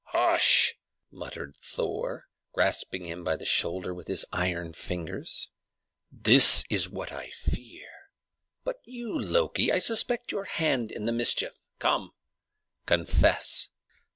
[0.05, 0.73] "Hush!"
[1.11, 5.51] muttered Thor, grasping him by the shoulder with his iron fingers.
[6.11, 7.85] "That is what I fear.
[8.63, 11.67] But look you, Loki: I suspect your hand in the mischief.
[11.77, 12.13] Come,
[12.87, 13.69] confess."